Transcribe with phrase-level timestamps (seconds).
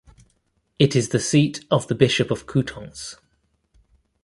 [0.79, 3.17] It is the seat of the Bishop of Coutances.